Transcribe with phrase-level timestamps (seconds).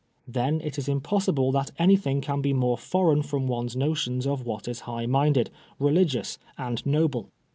[0.27, 4.67] Then it is impossible that anything can be more foreign from one's notions of what
[4.67, 7.29] is high minded, religious and noble.